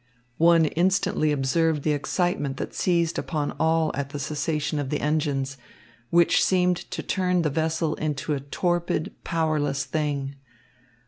[0.39, 5.57] One instantly observed the excitement that seized upon all at the cessation of the engines,
[6.09, 10.37] which seemed to turn the vessel into a torpid, powerless thing.